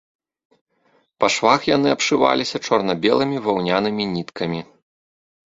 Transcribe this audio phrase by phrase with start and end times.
[1.23, 4.61] Па швах яны абшываліся чорна-белымі ваўнянымі ніткамі.